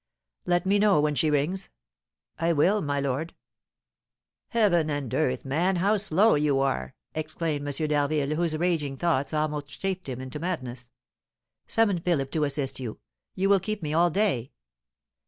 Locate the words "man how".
5.45-5.97